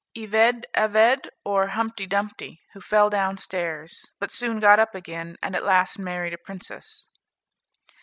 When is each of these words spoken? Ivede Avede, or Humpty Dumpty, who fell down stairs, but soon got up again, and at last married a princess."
Ivede 0.17 0.65
Avede, 0.75 1.27
or 1.45 1.67
Humpty 1.67 2.07
Dumpty, 2.07 2.59
who 2.73 2.81
fell 2.81 3.11
down 3.11 3.37
stairs, 3.37 4.03
but 4.17 4.31
soon 4.31 4.59
got 4.59 4.79
up 4.79 4.95
again, 4.95 5.37
and 5.43 5.55
at 5.55 5.63
last 5.63 5.99
married 5.99 6.33
a 6.33 6.39
princess." 6.39 7.07